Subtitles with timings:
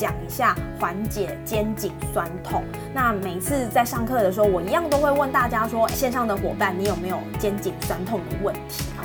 [0.00, 2.64] 讲一下缓解肩颈酸痛。
[2.94, 8.84] 那每次在上课的时候，我一样都会问大家说，线上的伙伴，你有没有肩颈酸痛的问题？
[8.98, 9.04] 哦，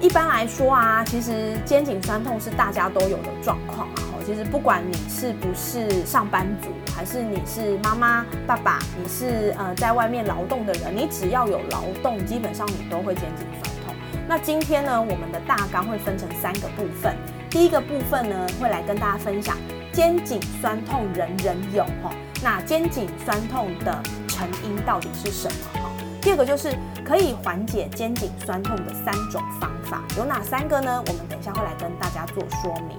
[0.00, 4.02] 一般来说啊，其实肩颈酸痛是大家都有的状况啊。
[4.26, 13.94] 其实不管你是不是上班族，还是你是妈妈、爸爸，你是呃在外面劳动的人，你只要有劳动，基本上你都会肩颈酸痛。
[14.26, 17.14] 那今天呢，我们的大纲会分成三个部分。
[17.50, 19.56] 第一个部分呢，会来跟大家分享
[19.94, 22.10] 肩颈酸痛人人有哈，
[22.42, 25.88] 那肩颈酸痛的成因到底是什么哈？
[26.20, 31.00] 第二个就是可以缓解肩颈酸痛的三种方法，有哪三个呢？
[31.06, 32.98] 我们等一下会来跟大家做说明。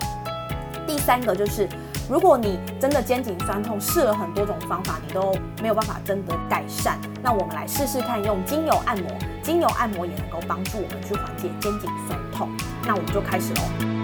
[0.87, 1.67] 第三个就是，
[2.09, 9.11] 如果你真的肩颈酸痛，试了很多种方法，你都没有办法真的改善，那我们来试试看，用精油按摩，
[9.43, 12.49] 精油按摩也能够帮助我们去缓解肩颈酸痛。
[12.87, 13.94] 那我们就开始喽。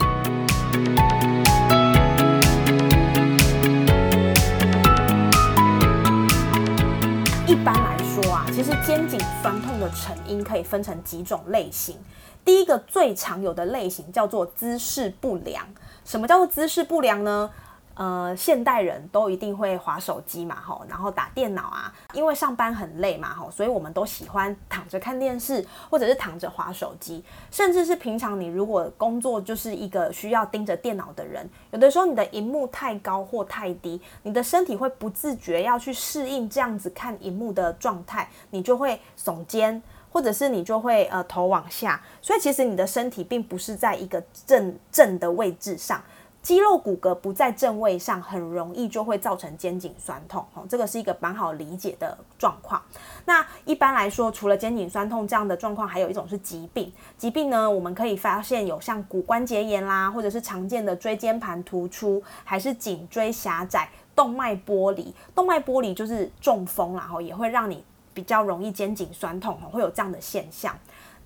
[7.51, 11.97] 一般来说啊，其实肩颈酸痛的成因可以分成几种类型。
[12.45, 15.67] 第一个最常有的类型叫做姿势不良。
[16.05, 17.51] 什么叫做姿势不良呢？
[18.01, 39.79] 呃，现代人都一定会划手机嘛，吼，然后打电脑啊，因为上班很累嘛，吼，所以我们都喜欢躺着看电视，或者是躺着划手机，甚至是平常你如果工作就是一个需要盯着电脑的人，有的时候你的荧幕太高或太低，你的身体会不自觉要去适应这样子看荧幕的状态，你就会耸肩，
[40.11, 46.01] 或者是你就会呃头往下，所以其实你的身体并不是在一个正正的位置上。
[46.41, 50.43] 肌肉骨骼不在正位上，很容易就会造成肩颈酸痛。
[50.55, 52.81] 哦，这个是一个蛮好理解的状况。
[53.25, 56.91] 那一般来说，除了肩颈酸痛这样的状况，还有一种是疾病。
[57.15, 65.13] 疾病呢，我们可以发现有像骨关节炎啦，或者是常见的椎间盘突出，还是颈椎狭窄、动脉剥离。
[65.35, 67.83] 动脉剥离就是中风，然后也会让你
[68.15, 70.75] 比较容易肩颈酸痛，会有这样的现象。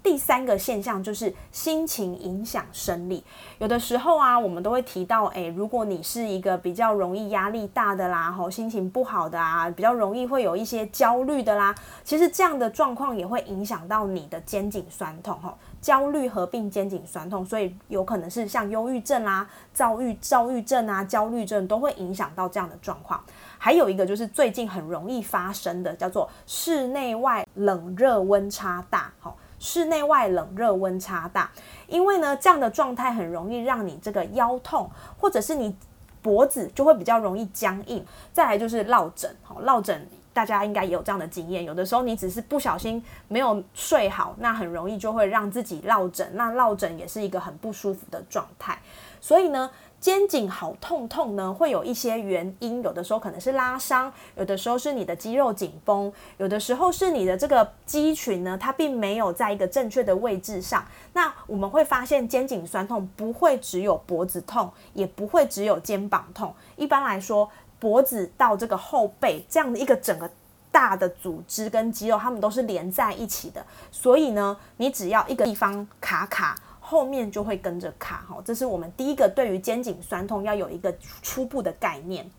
[0.06, 3.24] 第三个现象就是心情影响生理，
[3.58, 11.74] 有的时候啊，我们都会提到，诶，如果你是一个比较容易压力大的啦，吼，心情不好的啊，比较容易会有一些焦虑的啦，
[12.04, 23.20] 其实这样的状况也会影响到你的肩颈酸痛，吼，焦虑合并肩颈酸痛，所以有可能是像忧郁症啦、躁郁、躁郁症啊、焦虑症都会影响到这样的状况。
[23.58, 29.36] 还有一个就是最近很容易发生的，叫做室内外冷热温差大，吼。
[29.66, 31.50] 室内外冷热温差大，
[31.88, 34.88] 因为呢，这样的状态很容易让你这个腰痛，
[35.18, 35.76] 或者是你
[36.22, 38.06] 脖子就会比较容易僵硬。
[38.32, 48.78] 再来就是落枕，好，落枕大家应该也有这样的经验，有的时候你只是不小心没有睡好，那很容易就会让自己落枕，那落枕也是一个很不舒服的状态，
[49.20, 49.72] 所以呢。
[50.00, 60.86] 肩颈好痛痛呢，会有一些原因，有的时候可能是拉伤，有的时候是你的肌肉紧绷，有的时候是你的这个肌群呢，它并没有在一个正确的位置上。
[61.14, 66.54] 那我们会发现肩颈酸痛不会只有脖子痛，也不会只有肩膀痛。
[66.76, 70.30] 一般来说，脖子到这个后背这样的一个整个
[70.72, 73.66] 大的组织跟肌肉，它们都是连在一起的。
[73.92, 76.56] 所以呢，你只要一个地方卡卡。
[76.88, 82.30] 后面就会跟着卡哈，这是我们第一个对于肩颈酸痛要有一个初步的概念。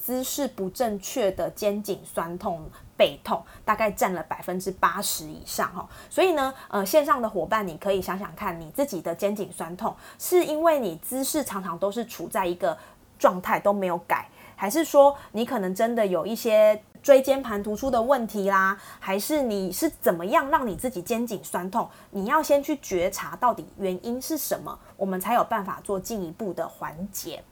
[0.00, 2.62] 姿势不正确的肩颈酸痛、
[2.96, 5.88] 背痛，大概占了百分之八十以上哈。
[6.10, 12.76] 所以呢，呃，线上的伙伴，你可以想想看，你自己的肩颈酸痛，是因为你姿势常常都是处在一个
[13.18, 14.26] 状态都没有改，
[14.56, 16.82] 还是说你可能真的有一些？
[17.02, 21.88] 椎间盘突出的问题啦，还是你是怎么样让你自己肩颈酸痛？
[22.10, 27.42] 你要先去觉察到底原因是什么，我们才有办法做进一步的缓解。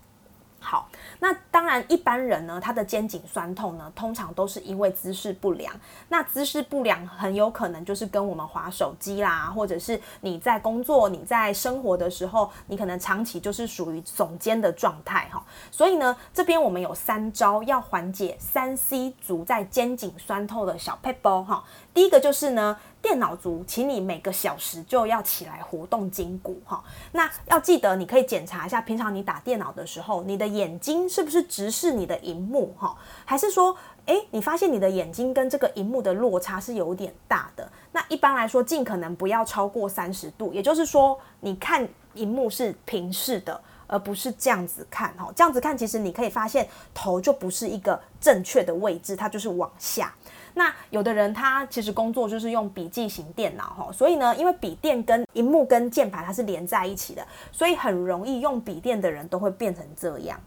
[0.63, 5.75] 好，那当然，一般人呢，他的肩颈酸痛呢，通常都是因为姿势不良。
[6.09, 15.43] 那姿势不良很有可能就是跟我们滑手机啦，或者是你在工作、你在生活的时候，你可能长期就是属于耸肩的状态哈。
[15.71, 21.65] 所以呢，这边我们有三招要缓解三 C 足在肩颈酸痛的小 p e p l 哈。
[21.93, 26.83] 第一个就是呢，电脑族，请你每个小时就要起来活动筋骨哈。
[27.13, 32.97] 那要记得，你可以检查一下，平常你打电脑的时候，你的眼睛是不是直视你的荧幕哈？
[33.25, 33.77] 还是说，
[34.07, 37.71] 诶，你发现你的眼睛跟这个荧幕的落差是有点大的？
[37.93, 43.61] 那一般来说，尽可能不要超过三十度，也就是说，你看荧幕是平视的。
[43.93, 46.65] 而不是这样子看哈，这样子看其实你可以发现
[46.95, 50.15] 头就不是一个正确的位置，它就是往下。
[50.55, 60.41] 那有的人他其实工作就是用笔记型电脑哈，所以呢，因为笔电跟荧幕跟键盘它是连在一起的，所以很容易用笔电的人都会变成这样。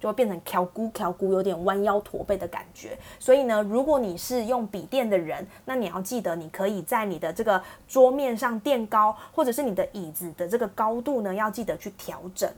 [0.00, 2.96] 就会变成翘骨翘骨，有点弯腰驼背的感觉。
[3.18, 12.48] 所以呢，如果你是用笔电的人，那你要记得，你可以在你的这个桌面上垫高，或者是你的椅子的这个高度呢，要记得去调整。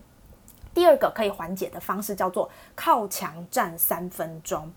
[0.75, 4.71] 第二个可以缓解的方式叫做靠墙站三分钟，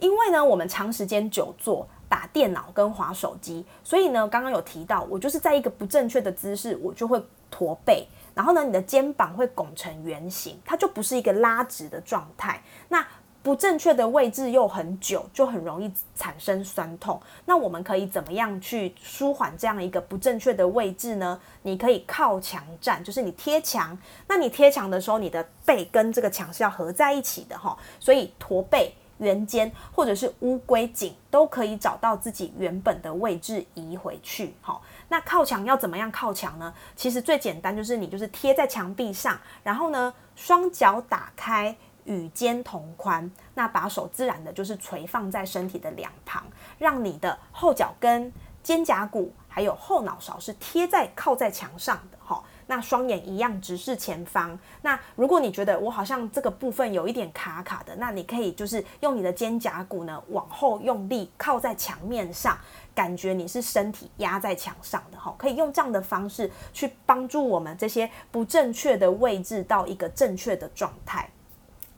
[0.00, 8.06] 因为呢，我们长时间久坐打电脑跟划手机，所以呢，刚刚有提到，我就是在一个不正确的姿势，我就会驼背。
[8.34, 12.62] 然后呢，你的肩膀会拱成圆形，它就不是一个拉直的状态。
[12.88, 13.06] 那
[13.42, 17.20] 不正确的位置又很久，就很容易产生酸痛。
[17.46, 21.40] 那我们可以怎么样去舒缓这样一个不正确的位置呢？
[21.62, 23.96] 你可以靠墙站，就是你贴墙。
[24.28, 28.94] 那你贴墙的时候，你的背跟这个墙是要合在一起的哈，所以驼背。
[29.20, 34.54] 圆肩或者是乌龟颈都可以找到自己原本的位置移回去。
[34.60, 36.74] 好，那靠墙要怎么样靠墙呢？
[36.96, 46.44] 其实最简单就是你就是贴在墙壁上，然后呢双脚打开与肩同宽，那把手自然的就是垂放在身体的两旁，
[46.78, 48.32] 让你的后脚跟、
[48.62, 52.18] 肩胛骨还有后脑勺是贴在靠在墙上的。
[52.24, 52.42] 哈。
[52.70, 54.56] 那双眼一样直视前方。
[54.82, 62.56] 那如果你觉得我好像这个部分有一点卡卡的，那你可以就是用你的肩胛骨呢往后用力靠在墙面上，
[62.94, 65.34] 感觉你是身体压在墙上的哈。
[65.36, 71.28] 可以用这样的方式去帮助我们这些不正确的位置到一个正确的状态。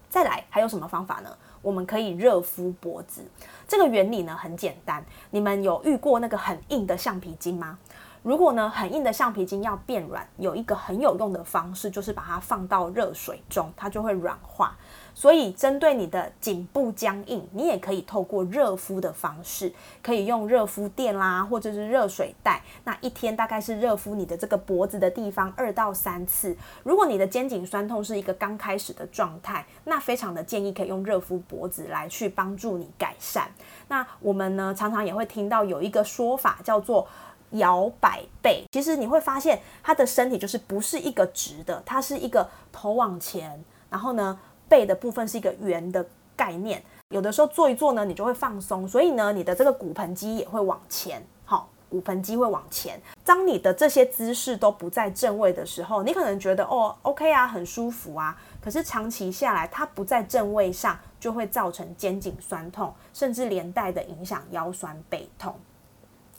[0.09, 1.37] 再来还有什么方法呢？
[1.61, 3.23] 我们可以热敷脖子。
[3.69, 5.05] 这个原理呢很简单。
[5.31, 7.79] 你们有遇过那个很硬的橡皮筋吗？
[8.23, 14.77] 如果呢，很硬的橡皮筋要变软，有一个很有用的方式，就是把它放到热水中，它就会软化。
[15.15, 19.73] 所以，针对你的颈部僵硬，你也可以透过热敷的方式，
[20.03, 22.63] 可以用热敷垫啦，或者是热水袋。
[22.85, 26.57] 那一天大概是热敷你的这个脖子的地方二到三次。
[26.85, 33.51] 如果你的肩颈酸痛是一个刚开始的状态，那非常的建议可以用热敷脖子来去帮助你改善。
[33.89, 37.07] 那我们呢，常常也会听到有一个说法叫做。
[37.53, 44.39] 摇摆背，其实你会发现他的身体就是不是一个直的，它是一个头往前，然后呢
[44.69, 46.05] 背的部分是一个圆的
[46.37, 46.83] 概念。
[47.11, 52.99] 有的时候做一做呢，你就会放松，所以呢你的这个骨盆肌也会往前，好，骨盆肌会往前。
[53.23, 65.55] 当你的这些姿势都不在正位的时候，你可能觉得哦，OK 啊，很舒服啊，可是长期下来它不在正位上，就会造成肩颈酸痛，甚至连带的影响腰酸背痛。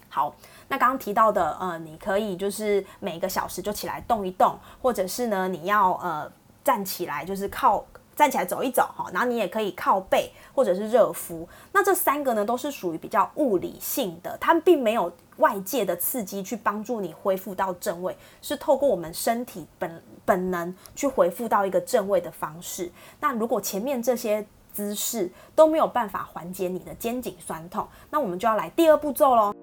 [0.10, 0.34] 好。
[0.74, 6.28] 那刚刚提到的，呃，你可以就是每个小时就起来动一动，或者是呢，你要呃
[6.64, 7.86] 站起来，就是靠
[8.16, 9.06] 站起来走一走哈。
[9.14, 11.48] 然后你也可以靠背或者是热敷。
[11.74, 22.92] 那这三个呢，都是属于比较物理性的，它并没有外界的刺激去帮助你恢复到正位，是透过我们身体本本能去恢复到一个正位的方式。
[23.20, 29.54] 那如果前面这些姿势都没有办法缓解你的肩颈酸痛，那我们就要来第二步骤喽。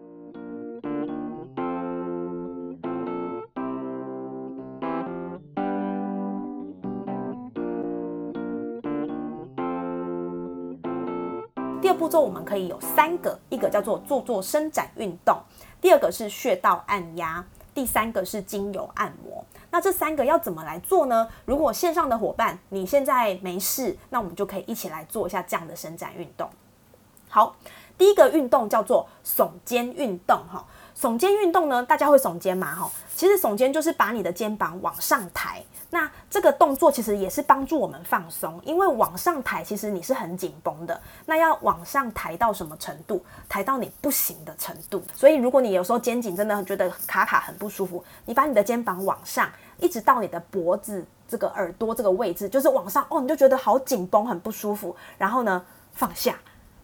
[12.11, 15.39] 做我们可以有三个，一个叫做做做伸展运动，
[15.81, 19.45] 第二个是穴道按压，第三个是精油按摩。
[19.71, 21.29] 那这三个要怎么来做呢？
[21.45, 26.51] 如果线上的伙伴你现在没事，那我们就可以一起来做一下这样的伸展运动。
[27.29, 27.55] 好，
[27.97, 30.67] 第一个运动叫做耸肩运动，哈。
[30.99, 32.75] 耸肩运动呢，大家会耸肩吗？
[32.75, 35.65] 哈，其实耸肩就是把你的肩膀往上抬。
[35.93, 41.01] 那这个动作其实也是帮助我们放松，因为往上抬其实你是很紧绷的。
[41.27, 43.25] 那要往上抬到什么程度？
[43.49, 45.03] 抬到你不行的程度。
[45.15, 54.95] 所以如果你有时候肩颈真的觉得卡卡很不舒服，你把你的肩膀往上，一直到你的脖子这个耳朵这个位置，就是往上哦，你就觉得好紧绷，很不舒服。
[55.19, 56.37] 然后呢，放下，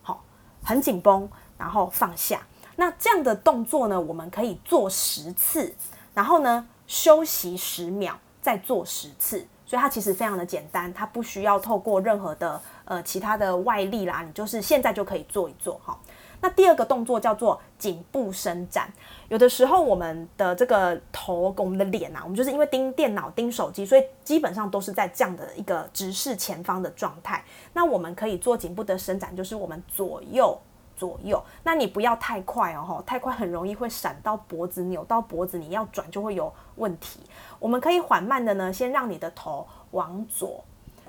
[0.02, 0.24] 好，
[0.64, 2.40] 很紧绷，然后放下。
[2.74, 5.72] 那这样的动作呢，我们可以做十次，
[6.12, 9.44] 然后呢休息十秒，再做十次。
[9.68, 15.98] 所以它其实非常的简单，它不需要透过任何的呃其他的外力啦，你就是现在就可以做一做哈。
[16.40, 18.88] 那第二个动作叫做颈部伸展。
[19.28, 27.44] 有的时候我们的这个头跟我们的脸啊，我们就是因为盯电脑、盯手机，所以基本上都是在这样的一个直视前方的状态。
[27.72, 30.56] 那我们可以做颈部的伸展，就是我们左右
[30.96, 31.42] 左右。
[31.64, 37.20] 那你不要太快哦，太快很容易会闪到脖子，扭到脖子，你要转就会有问题。
[37.58, 40.64] 我们可以缓慢的呢，先让你的头往左。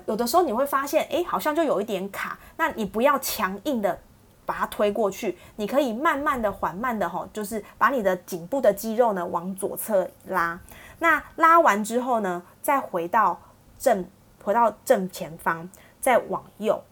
[0.06, 2.38] 有的时候你会发现，哎，好像就有一点卡。
[2.56, 4.00] 那你不要强硬的
[4.46, 10.58] 把它推过去，你可以慢慢的、缓慢的，哈，就是把你的颈部的肌肉呢往左侧拉。
[10.98, 13.38] 那拉完之后呢，再回到
[13.78, 14.04] 正，
[14.42, 15.68] 回到正前方，
[16.00, 16.82] 再往右。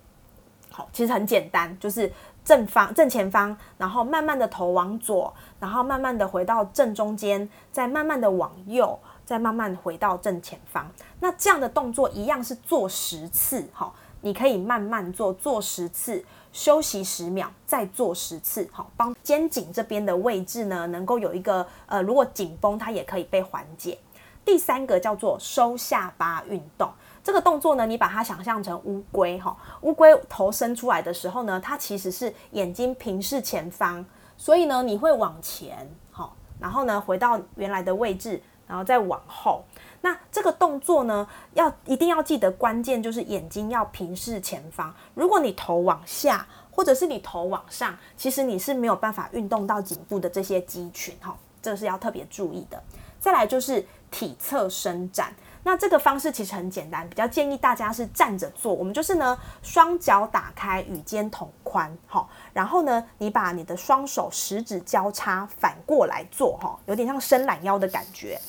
[0.70, 2.12] 好，其实很简单，就是
[2.46, 8.98] 正方、正前方，然后慢慢的头往左，然后慢慢的回到正中间，再慢慢的往右。
[9.26, 10.88] 再慢慢回到正前方，
[11.18, 23.98] 那这样的动作一样是做十次，哈，你可以慢慢做，做十次，休息十秒，再做十次，好，帮肩颈这边的位置呢，能够有一个呃，如果紧绷，它也可以被缓解。
[24.44, 26.88] 第三个叫做收下巴运动，
[27.26, 34.04] 这个动作呢，你把它想象成乌龟，哈，乌龟头伸出来的时候呢，它其实是眼睛平视前方，
[34.36, 38.40] 所以呢，你会往前，好，然后呢，回到原来的位置。
[38.68, 39.64] 然后再往后，
[40.00, 44.92] 那这个动作呢，要一定要记得关键就是眼睛要平视前方。
[45.14, 52.82] 如果你头往下，或者是你头往上，其实你是没有办法运动到颈部的这些肌群哈，这个是要特别注意的。
[53.20, 55.32] 再来就是体侧伸展，
[55.66, 58.72] 那这个方式其实很简单，比较建议大家是站着做。
[58.72, 68.40] 我们就是呢，双脚打开与肩同宽，好，然后呢，你把你的双手十指交叉反过来做哈，有点像伸懒腰的感觉。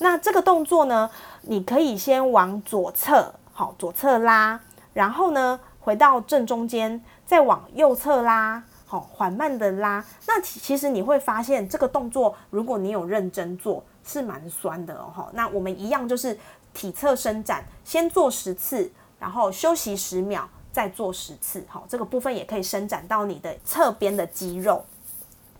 [0.00, 4.60] 那这个动作呢，你可以先往左侧，好，左侧拉，
[4.92, 10.04] 然后呢，回到正中间，再往右侧拉，好，缓慢的拉。
[10.26, 15.30] 那其实你会发现，这个动作如果你有认真做，是蛮酸的哦。
[15.32, 16.38] 那我们一样就是
[16.76, 24.84] 体侧伸展，先做十次，然后休息十秒，再做十次，好，这个部分也可以伸展到你的侧边的肌肉。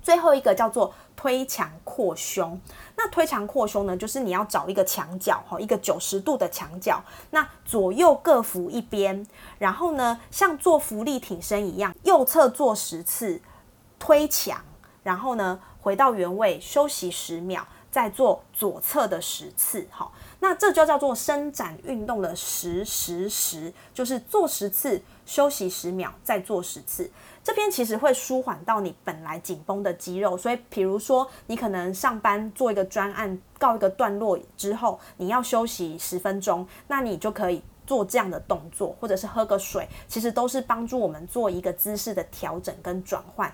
[0.03, 2.61] 最后一个叫做推墙扩胸。
[2.97, 9.27] 那推墙扩胸呢，就是你要找一个墙角，哈，一个九十度的墙角，那左右各扶一边，
[9.59, 13.41] 然后呢，像做浮力挺身一样，右侧做十次
[13.99, 14.61] 推墙，
[15.03, 17.67] 然后呢，回到原位休息十秒，
[17.97, 20.13] 再做左侧的十次，好。
[20.41, 27.11] 那这就叫做伸展运动的十十十，就是做十次，休息十秒，再做十次。
[27.43, 43.51] 这边其实会舒缓到你本来紧绷的肌肉，所以比如说你可能上班做一个专案，告一个段落之后，你要休息十分钟，那你就可以做这样的动作，或者是喝个水，其实都是帮助我们做一个姿势的调整跟转换，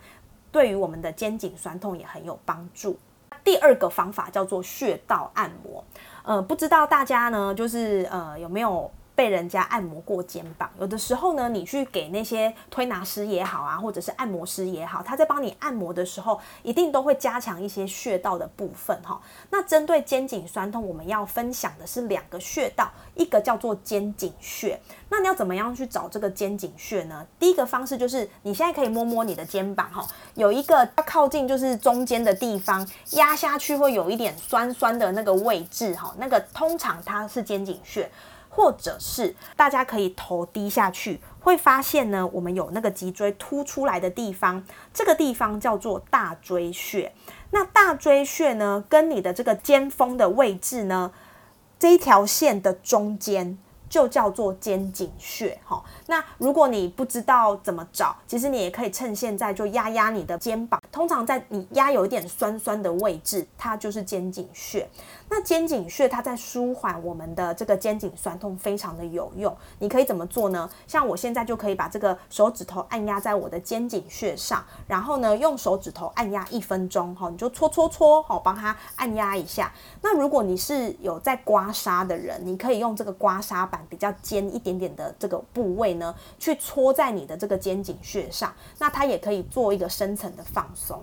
[0.50, 2.98] 对于我们的肩颈酸痛也很有帮助。
[3.44, 5.84] 第二个方法叫做穴道按摩。
[6.24, 8.90] 呃，不知道大家呢，就是呃有没有
[9.22, 10.68] 被人家按摩过肩膀？
[10.80, 19.20] 有的时候呢，你去给那些推拿师也好啊，或者是按摩师也好，他在帮你按摩的时候，一定都会加强一些穴道的部分哈。
[19.50, 24.80] 那针对肩颈酸痛，我们要分享的是两个穴道，一个叫做肩颈穴。
[25.08, 27.24] 那你要怎么样去找这个肩颈穴呢？
[27.38, 38.10] 第一个方式就是你现在可以摸摸你的肩膀哈，有一个要靠近就是中间的地方压下去会有一点酸酸的那个位置哈，那个通常它是肩颈穴，
[38.54, 47.12] 或者是大家可以头低下去，会发现呢，我们有那个脊椎凸出来的地方，这个地方叫做大椎穴。
[47.50, 51.12] 那大椎穴呢，跟你的这个肩峰的位置呢，
[51.78, 53.58] 这一条线的中间。
[53.92, 55.84] 就叫做肩颈穴，哈。
[56.06, 60.80] 那如果你不知道怎么找，其实你也可以趁现在就压压你的肩膀。
[60.90, 64.88] 通常在你压有一点酸酸的位置，它就是肩颈穴。
[65.34, 69.56] 那肩颈穴它在舒缓我们的这个肩颈酸痛，非常的有用。
[69.78, 70.68] 你可以怎么做呢？
[70.86, 79.72] 像我现在就可以把这个手指头按压在我的肩颈穴上，然后呢用手指头按压一分钟，哈，你就搓搓搓，好，帮它按压一下。
[80.02, 91.02] 那如果你是有在刮痧的人，你可以用这个刮痧板比较尖一点点的这个部位呢，去搓在你的这个肩颈穴上，那它也可以做一个深层的放松。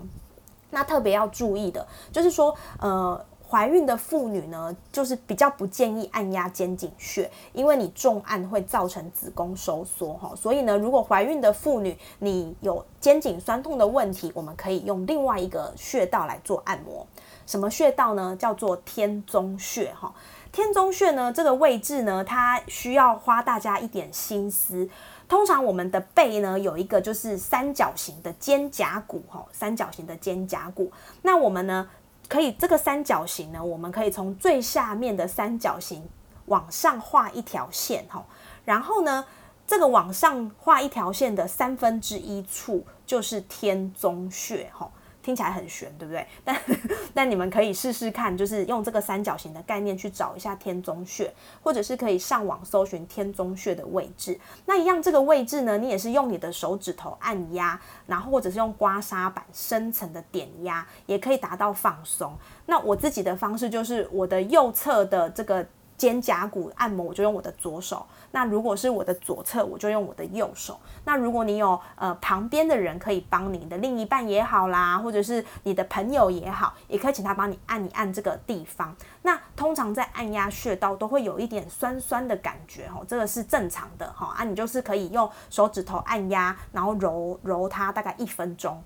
[0.69, 3.25] 那特别要注意的就是说，呃。
[3.50, 10.32] 怀孕的妇女呢，就是比较不建议按压肩颈穴，因为你重按会造成子宫收缩哈。
[10.36, 17.08] 所以呢，如果怀孕的妇女你有肩颈酸痛的问题，我们可以用另外一个穴道来做按摩。
[17.48, 18.36] 什么穴道呢？
[18.38, 20.13] 叫做天宗穴哈。
[20.51, 24.88] 天中穴呢，这个位置呢，它需要花大家一点心思。
[25.27, 30.91] 通常我们的背呢，有一个就是三角形的肩胛骨，哈，三角形的肩胛骨。
[31.22, 31.88] 那我们呢，
[32.29, 36.07] 可以这个三角形呢，我们可以从最下面的三角形
[36.45, 38.24] 往上画一条线，哈，
[38.63, 39.25] 然后呢，
[39.67, 44.89] 这个往上画一条线的三分之一处就是天中穴，哈。
[45.29, 46.25] 听起来很玄，对不对？
[46.43, 46.59] 但
[47.13, 51.31] 但你们可以试试看，就是用这个三角形的概念去找一下天中穴，
[51.62, 54.39] 或者是可以上网搜寻天中穴的位置。
[54.65, 62.36] 那一样这个位置呢，你也是用你的手指头按压，然后或者是用刮痧板深层的点压，也可以达到放松。
[62.65, 65.63] 那我自己的方式就是我的右侧的这个。
[66.00, 68.05] 肩胛骨按摩，我就用我的左手。
[68.31, 70.79] 那如果是我的左侧，我就用我的右手。
[71.05, 78.95] 那如果你有呃旁边的人可以帮你的另一半也好啦，或者是你的朋友也好，也可以请他帮你按一按这个地方。
[79.24, 84.33] 那通常在按压穴道都会有一点酸酸的感觉哦，这个是正常的哈。
[84.38, 88.83] 啊，你就是可以用手指头按压，然后揉揉它大概一分钟，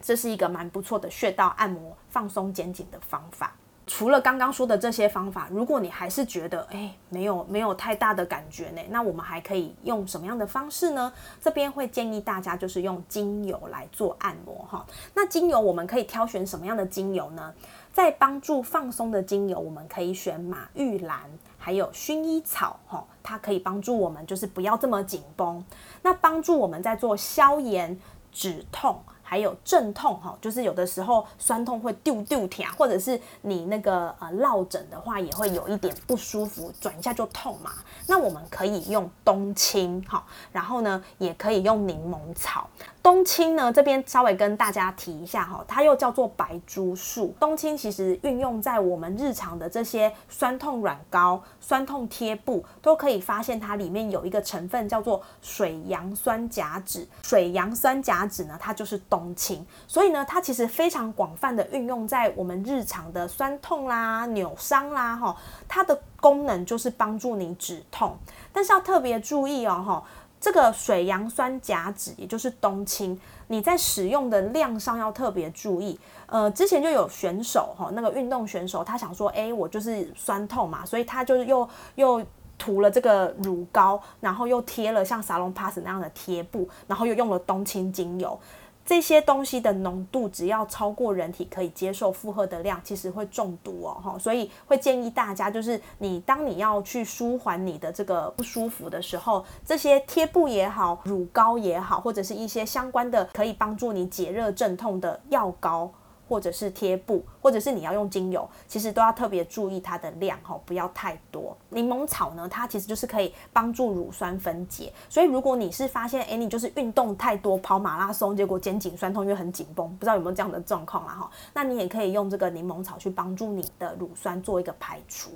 [0.00, 3.52] 这是一个蛮不错的穴道按摩放松肩颈的方法。
[3.86, 11.12] 除了刚刚说的这些方法，如果你还是觉得哎没有没有太大的感觉呢，那我们还可以用什么样的方式呢？
[11.40, 14.86] 这边会建议大家就是用精油来做按摩哈。
[15.14, 17.52] 那精油我们可以挑选什么样的精油呢？
[17.92, 21.20] 在帮助放松的精油，我们可以选马玉兰，
[21.58, 25.64] 还有薰衣草哈，它可以帮助我们就是不要这么紧绷。
[26.02, 28.00] 那帮助我们在做消炎
[28.32, 29.00] 止痛。
[29.34, 37.72] 还有镇痛哈，就是有的时候酸痛会丢丢疼，或者是你那个呃落枕的话，也会有一点不舒服，转一下就痛嘛。
[38.06, 42.70] 那我们可以用冬青哈，然后呢也可以用柠檬草。
[43.02, 47.34] 冬青呢，这边稍微跟大家提一下哈，它又叫做白珠树。
[47.40, 57.06] 冬青其实运用在我们日常的这些酸痛软膏、酸痛贴布，都可以发现它里面有一个成分叫做水杨酸甲酯。
[57.22, 65.36] 水杨酸甲酯呢，它就是冬青，所以呢，它其实非常广泛的运用在我们日常的酸痛啦、扭伤啦哈，
[65.68, 68.18] 它的功能就是帮助你止痛。
[68.52, 70.02] 但是要特别注意哦哈。
[70.40, 75.98] 这个水杨酸甲酯，也就是冬青，你在使用的量上要特别注意。
[76.26, 82.22] 呃，之前就有选手哈，那个运动选手，他想说，哎，我就是酸痛嘛，所以他就是又又
[82.58, 88.38] 涂了这个乳膏，然后又贴了像沙龙 pass 那样的贴布，然后又用了冬青精油。
[88.84, 105.90] 这些东西的浓度只要超过人体可以接受负荷的量，其实会中毒哦，哈，所以会建议大家，就是你当你要去舒缓你的这个不舒服的时候，这些贴布也好，乳膏也好，或者是一些相关的可以帮助你解热镇痛的药膏。
[106.34, 111.56] 或者是贴布，或者是你要用精油，其实都要特别注意它的量哈，不要太多。
[111.68, 125.30] 柠檬草呢，它其实就是可以帮助乳酸分解，所以如果你是发现，哎，你就是运动太多，跑马拉松，结果肩颈酸痛，因为很紧绷，不知道有没有这样的状况啦哈，那你也可以用这个柠檬草去帮助你的乳酸做一个排除。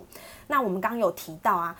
[0.48, 1.76] 那我们刚刚有提到啊，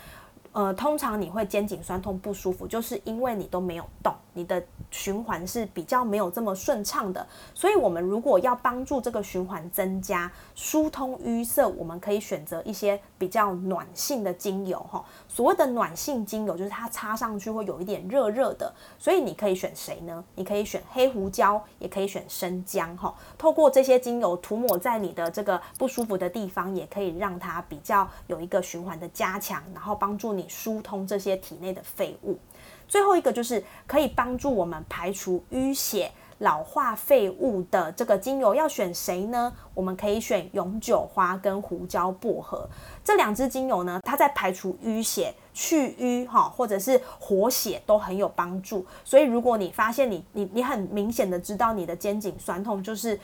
[0.51, 4.13] 呃，通常你会肩颈酸痛不舒服，就是因为你都没有动。
[4.33, 15.03] 你的循环是比较没有这么顺畅的，所以我们如果要帮助这个循环增加疏通淤塞，我们可以选择一些比较暖性的精油哈。
[15.27, 20.23] 所谓的暖性精油，就是它擦上去会有一点热热的，所以你可以选谁呢？
[20.35, 23.13] 你可以选黑胡椒，也可以选生姜哈。
[23.37, 32.39] 透过这些精油涂抹在你的这个不舒服的地方，也可以让它比较有一个循环的加强，然后帮助你疏通这些体内的废物。
[32.87, 39.53] 最后一个就是可以帮助我们排除淤血、老化废物的这个精油，要选谁呢？
[39.75, 42.67] 我们可以选永久花跟胡椒薄荷
[43.03, 48.83] 这两支精油呢，它在排除淤血、去淤哈，或者是活血都很有帮助。
[49.03, 53.19] 所以如果你发现你你你很明显的知道你的肩颈酸痛就是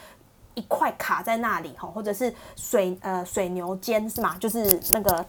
[0.53, 4.37] 一块卡在那里哈，或者是水呃水牛肩是吗？
[4.37, 5.25] 就是那个。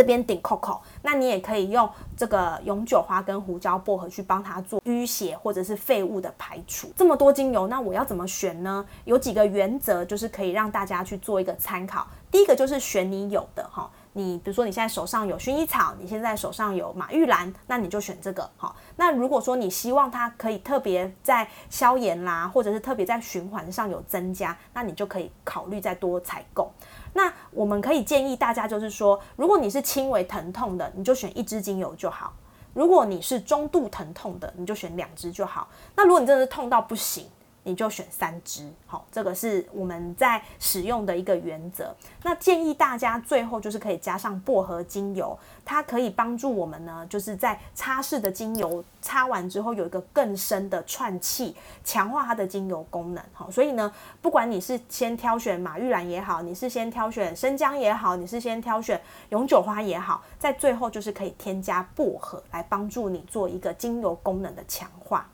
[0.00, 1.86] 这边顶 Coco，那你也可以用
[2.16, 6.90] 这个永久花跟胡椒薄荷去帮它做淤血或者是废物的排除。
[6.96, 8.82] 这么多精油，那我要怎么选呢？
[9.04, 12.06] 有几个原则，就是可以让大家去做一个参考。
[12.30, 18.74] 第一个就是选你有的哈，你比如说你现在手上有薰衣草，你现在手上有马玉兰，那你就选这个哈。
[18.96, 26.72] 那如果说你希望它可以特别在消炎啦，或者是特别在循环上有增加，那你就可以考虑再多采购。
[27.12, 32.32] 那我们可以建议大家，就是说，如果你是轻微疼痛的，你就选一支精油就好；
[32.72, 35.68] 如果你是中度疼痛的，你就选两支就好。
[35.96, 37.26] 那如果你真的是痛到不行，
[37.62, 41.94] 你就选三支，好，这个是我们在使用的一个原则。
[42.22, 53.22] 那建议大家最后就是可以加上薄荷精油，它可以帮助我们呢，就是在擦拭的精油擦完之后有一个更深的串气，强化它的精油功能。
[53.32, 53.92] 好，所以呢，
[54.22, 65.28] 不管你是先挑选马玉兰也好，你是先挑选生姜也好，你是先挑选永久花也好，在最后就是可以添加薄荷来帮助你做一个精油功能的强化。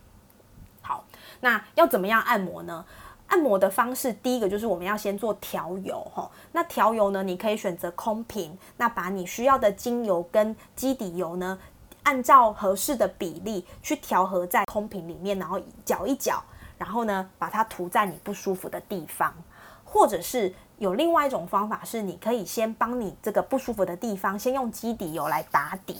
[1.41, 2.85] 那要怎么样按摩呢？
[3.29, 6.31] 按摩的方式，第一个就是我们要先做调油哈。
[6.53, 11.59] 那调油呢，你可以选择空瓶，那把你需要的精油跟基底油呢，
[12.05, 16.41] 按照合适的比例去调和在空瓶里面，然后搅一搅，
[16.79, 19.35] 然后呢，把它涂在你不舒服的地方。
[19.89, 25.97] 或者是有另外一种方法，是你可以先帮你这个不舒服的地方，先用基底油来打底，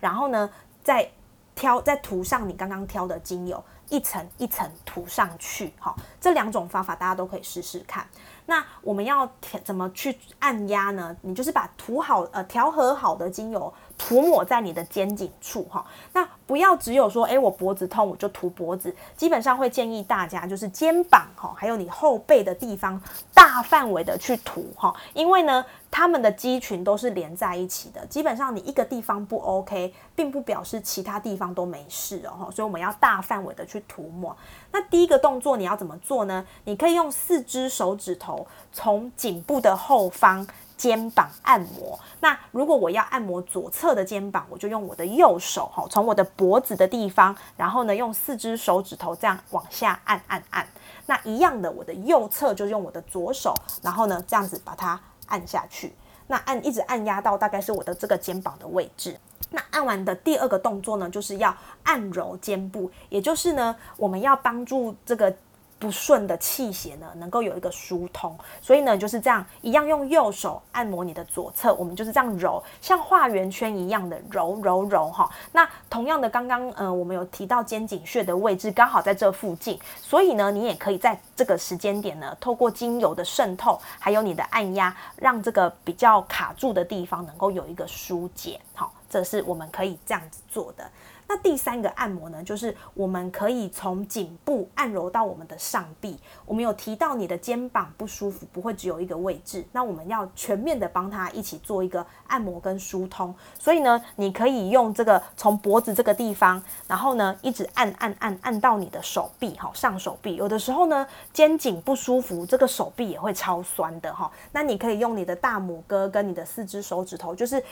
[0.00, 0.50] 然后呢，
[0.82, 1.10] 再
[1.54, 3.64] 挑再涂上你刚刚挑的精油。
[3.88, 8.06] 一层一层涂上去，好，这两种方法大家都可以试试看。
[8.46, 9.30] 那我们要
[9.64, 11.16] 怎么去按压呢？
[11.22, 13.72] 你就是把涂好呃调和好的精油。
[13.98, 22.98] 涂抹在你的肩颈处哈，那不要只有说，哎，我脖子痛我就涂脖子，基本上会建议大家就是肩膀哈，还有你后背的地方
[23.34, 34.34] 大范围的去涂哈，因为呢，他们的肌群都是连在一起的，基本上你一个地方不 OK，并不表示其他地方都没事哦，所以我们要大范围的去涂抹。
[34.70, 36.46] 那第一个动作你要怎么做呢？
[36.64, 40.46] 你可以用四只手指头从颈部的后方。
[40.78, 41.98] 肩膀按摩。
[42.20, 50.66] 那如果我要按摩左侧的肩膀，我就用我的右手哈，从我的脖子的地方，然后呢，用四只手指头这样往下按按按。
[51.04, 55.94] 那一样的，我的右侧就用我的左手，然后呢，这样子把它按下去。
[56.28, 59.18] 那按一直按压到大概是我的这个肩膀的位置。
[59.50, 65.34] 那按完的第二个动作呢，就是要按揉肩部，也就是呢，我们要帮助这个。
[65.78, 75.30] 不顺的气血呢，能够有一个疏通，所以呢就是这样，一样用右手按摩你的左侧，我们就是这样揉，像画圆圈一样的揉揉揉哈。
[75.52, 88.60] 那同样的，刚刚呃我们有提到肩颈穴的位置刚好在这附近，所以呢你也可以在这个时间点呢，透过精油的渗透，还有你的按压，让这个比较卡住的地方能够有一个疏解。
[88.74, 90.84] 好，这是我们可以这样子做的。
[91.28, 96.18] 那第三个按摩呢，就是我们可以从颈部按揉到我们的上臂。
[96.46, 103.34] 我们有提到你的肩膀不舒服，不会只有一个位置，那我们要全面的帮他一起做一个按摩跟疏通。
[103.58, 110.36] 所以呢，你可以用这个从脖子这个地方，然后呢一直按按按按到你的手臂，哈，上手臂。
[110.36, 114.30] 有的时候呢肩颈不舒服，这个手臂也会超酸的哈。
[114.52, 117.62] 那你可以用你的大拇哥跟你的四只手指头，就是。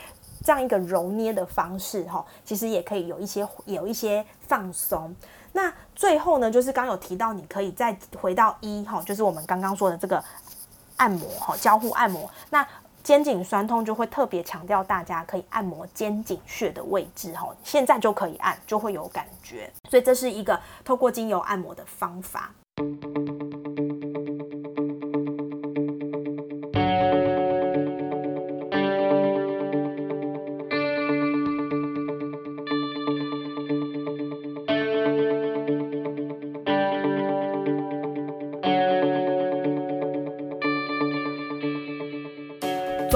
[0.43, 5.15] 这样一个揉捏的方式，哈，其实也可以有一些有一些放松。
[5.53, 10.23] 那最后呢，就是刚有提到，你可以再回到一，哈，就是我们刚刚说的这个
[10.97, 12.29] 按摩，哈，交互按摩。
[12.49, 12.65] 那
[13.03, 19.71] 肩颈酸痛就会特别强调大家可以按摩肩颈穴的位置，哈，现在就可以按，就会有感觉。
[19.89, 22.51] 所以这是一个透过精油按摩的方法。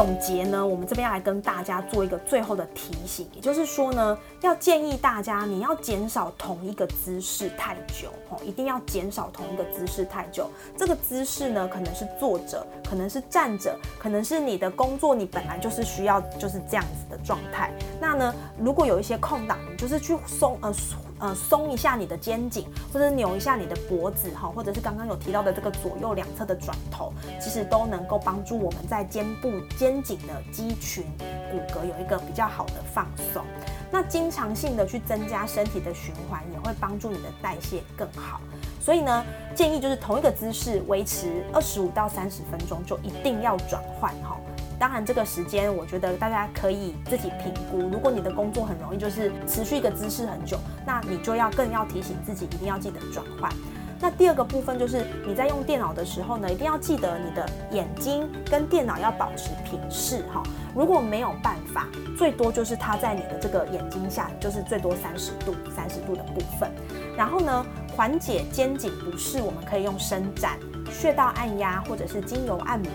[0.02, 10.50] 总结呢，我们这边要来跟大家做一个最后的提醒，也就是说呢，要建议大家你要减少同一个姿势太久，哦，一定要减少同一个姿势太久。
[10.76, 17.72] 这个姿势呢，可能是坐着，可能是站着，可能是你的工作你本来就是需要就是这样子的状态。
[18.00, 20.74] 那呢，如果有一些空档，你就是去松呃。
[21.22, 31.06] 呃，松一下你的肩颈，或者扭一下你的脖子，哈，或者是刚刚有提到的这个左右两侧的转头，其实都能够帮助我们在肩部、肩颈的肌群、
[31.52, 33.46] 骨骼有一个比较好的放松。
[33.92, 38.42] 那经常性的去增加身体的循环，也会帮助你的代谢更好。
[38.80, 44.36] 所以呢，建议就是同一个姿势维持二十五到三十分钟，就一定要转换哈。
[44.82, 47.88] 当然，这个时间我觉得大家可以自己评估。
[47.92, 53.54] 如果你的工作很容易就是持续一个姿势很久，那你就要更要提醒自己一定要记得转换。
[54.00, 60.42] 那第二个部分就是你在用电脑的时候呢，一定要记得你的眼睛跟电脑要保持平视哈。
[60.74, 61.86] 如果没有办法，
[62.18, 66.72] 最多就是它在你的这个眼睛下，就是最多三十度、三十度的部分。
[67.16, 67.64] 然后呢，
[67.96, 70.58] 缓解肩颈不适，我们可以用伸展、
[70.92, 72.90] 穴道按压或者是精油按摩。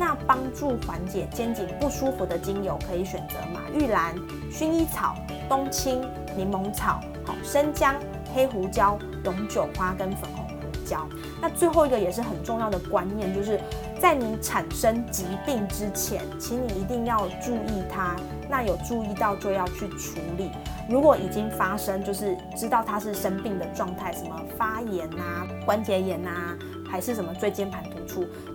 [0.00, 4.14] 那帮助缓解肩颈不舒服的精油，可以选择马玉兰、
[4.50, 5.14] 薰衣草、
[5.46, 6.00] 冬青、
[6.34, 7.94] 柠檬草、好生姜、
[8.34, 11.06] 黑胡椒、永久花跟粉红胡椒。
[11.38, 13.60] 那最后一个也是很重要的观念，就是
[14.00, 18.16] 在你产生疾病之前，请你一定要注意它。
[18.48, 20.50] 那有注意到就要去处理。
[20.88, 26.56] 如果已经发生，就是知道它是生病的状态，什么发炎啊、关节炎啊，
[26.90, 27.99] 还是什么椎间盘突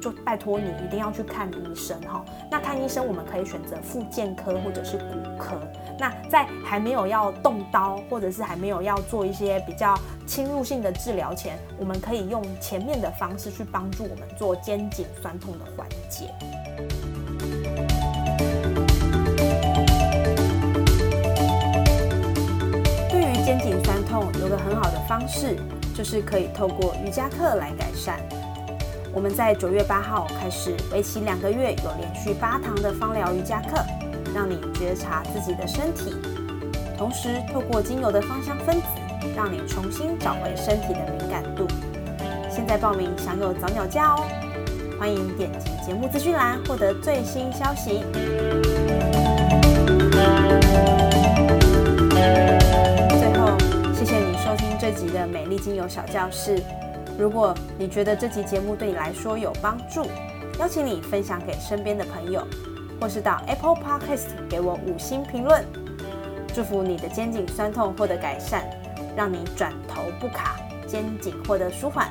[0.01, 2.23] 就拜托你一定要去看医生哈。
[2.51, 5.03] 那看医生，我们可以选择复健科或者是骨
[5.37, 5.59] 科。
[5.97, 16.33] 那在还没有要动刀，或者是还没有要做一些比较侵入性的治疗前，我们可以用前面的方式去帮助我们做肩颈酸痛的缓解。
[23.09, 25.55] 对于肩颈酸痛有个很好的方式，
[25.95, 28.19] 就是可以透过瑜伽课来改善。
[29.15, 33.81] 我们在九月八号开始，为期两个月，有连续八堂的芳疗瑜伽课，
[34.35, 36.13] 让你觉察自己的身体，
[36.97, 38.87] 同时透过精油的芳香分子，
[39.33, 41.65] 让你重新找回身体的敏感度。
[42.49, 44.25] 现在报名享有早鸟价哦！
[44.99, 48.03] 欢迎点击节目资讯栏获得最新消息。
[53.17, 53.57] 最后，
[53.93, 56.61] 谢谢你收听这集的美丽精油小教室，
[57.17, 60.05] 如果你觉得这集节目对你来说有帮助，
[60.59, 62.45] 邀请你分享给身边的朋友，
[62.99, 65.63] 或是到 Apple Podcast 给我五星评论。
[66.53, 68.65] 祝福你的肩颈酸痛获得改善，
[69.15, 72.09] 让你转头不卡，肩颈获得舒缓。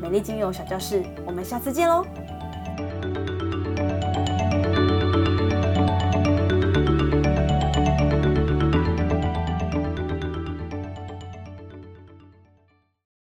[0.00, 2.04] 美丽精油小教室，我们下次见喽！